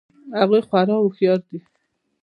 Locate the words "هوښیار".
1.03-1.39